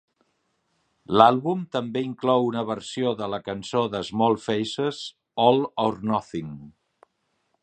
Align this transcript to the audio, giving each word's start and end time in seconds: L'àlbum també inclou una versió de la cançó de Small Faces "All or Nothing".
L'àlbum 1.21 1.61
també 1.75 2.03
inclou 2.07 2.47
una 2.47 2.65
versió 2.71 3.13
de 3.21 3.29
la 3.35 3.41
cançó 3.51 3.85
de 3.97 4.03
Small 4.11 4.41
Faces 4.49 5.07
"All 5.49 5.65
or 5.89 6.05
Nothing". 6.15 6.55